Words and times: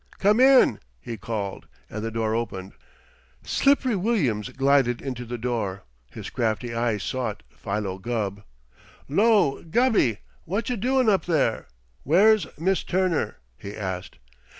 "Come 0.17 0.39
in!" 0.39 0.79
he 0.99 1.15
called, 1.15 1.67
and 1.87 2.03
the 2.03 2.09
door 2.09 2.33
opened. 2.33 2.73
"Slippery" 3.43 3.95
Williams 3.95 4.49
glided 4.49 4.99
into 4.99 5.25
the 5.25 5.37
room. 5.37 5.81
His 6.09 6.31
crafty 6.31 6.73
eyes 6.73 7.03
sought 7.03 7.43
Philo 7.51 7.99
Gubb. 7.99 8.41
"'Lo, 9.07 9.61
Gubby! 9.61 10.17
Watcha 10.47 10.75
doin' 10.75 11.07
up 11.07 11.25
there? 11.25 11.67
Where's 12.01 12.47
Miss 12.57 12.81
Turner?" 12.83 13.37
he 13.59 13.75
asked. 13.77 14.17